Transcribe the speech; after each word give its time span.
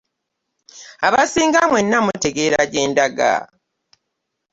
Abasinga 1.07 1.59
mwenna 1.69 1.97
mutegera 2.05 2.59
gyendaga. 2.71 3.31